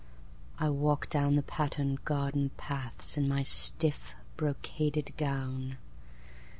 [0.57, 5.77] I walk down the patterned garden pathsIn my stiff, brocaded gown.